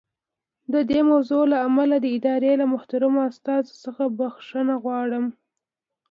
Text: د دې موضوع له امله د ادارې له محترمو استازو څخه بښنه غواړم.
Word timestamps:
د 0.73 0.75
دې 0.89 0.99
موضوع 1.09 1.43
له 1.51 1.57
امله 1.67 1.95
د 2.01 2.05
ادارې 2.17 2.53
له 2.61 2.65
محترمو 2.73 3.19
استازو 3.29 3.73
څخه 3.85 4.03
بښنه 4.17 4.75
غواړم. 4.83 5.25